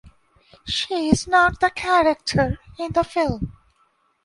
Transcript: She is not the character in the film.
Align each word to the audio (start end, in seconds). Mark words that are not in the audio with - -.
She 0.65 1.09
is 1.09 1.27
not 1.27 1.59
the 1.59 1.69
character 1.69 2.57
in 2.79 2.91
the 2.93 3.03
film. 3.03 3.53